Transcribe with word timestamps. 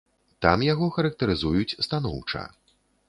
Там 0.45 0.63
яго 0.67 0.87
характарызуюць 0.95 1.77
станоўча. 1.89 2.43